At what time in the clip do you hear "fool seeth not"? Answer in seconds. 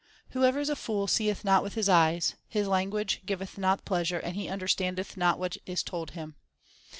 0.75-1.61